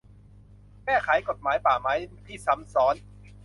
[0.85, 1.93] แก้ไขกฎหมายป่าไม้
[2.25, 2.95] ที่ซ้ำซ้อน